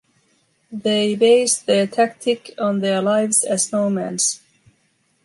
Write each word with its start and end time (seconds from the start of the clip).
They 0.71 1.13
based 1.13 1.67
their 1.67 1.85
tactic 1.85 2.55
on 2.57 2.79
their 2.79 3.03
lives 3.03 3.43
as 3.43 3.71
nomads. 3.71 4.41